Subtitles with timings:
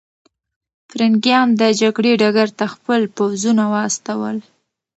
[0.89, 4.37] پرنګیان د جګړې ډګر ته خپل پوځونه واستول.